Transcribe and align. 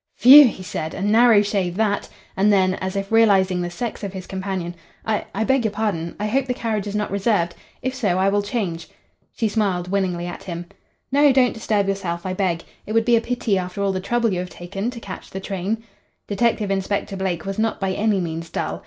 "Phew," 0.15 0.45
he 0.47 0.63
said. 0.63 0.95
"A 0.95 1.01
narrow 1.03 1.43
shave 1.43 1.75
that," 1.75 2.09
and 2.35 2.51
then, 2.51 2.73
as 2.73 2.95
if 2.95 3.11
realising 3.11 3.61
the 3.61 3.69
sex 3.69 4.03
of 4.03 4.13
his 4.13 4.25
companion, 4.25 4.73
"I 5.05 5.25
I 5.35 5.43
beg 5.43 5.63
your 5.63 5.71
pardon. 5.71 6.15
I 6.19 6.25
hope 6.25 6.47
the 6.47 6.55
carriage 6.55 6.87
is 6.87 6.95
not 6.95 7.11
reserved. 7.11 7.53
If 7.83 7.93
so, 7.93 8.17
I 8.17 8.27
will 8.27 8.41
change." 8.41 8.87
She 9.37 9.47
smiled 9.47 9.89
winningly 9.91 10.25
at 10.25 10.41
him. 10.45 10.65
"No, 11.11 11.31
don't 11.31 11.53
disturb 11.53 11.87
yourself, 11.87 12.25
I 12.25 12.33
beg. 12.33 12.63
It 12.87 12.93
would 12.93 13.05
be 13.05 13.15
a 13.15 13.21
pity 13.21 13.59
after 13.59 13.83
all 13.83 13.91
the 13.91 13.99
trouble 13.99 14.33
you 14.33 14.39
have 14.39 14.49
taken 14.49 14.89
to 14.89 14.99
catch 14.99 15.29
the 15.29 15.39
train." 15.39 15.83
Detective 16.27 16.71
Inspector 16.71 17.15
Blake 17.17 17.45
was 17.45 17.59
not 17.59 17.79
by 17.79 17.91
any 17.93 18.19
means 18.19 18.49
dull. 18.49 18.79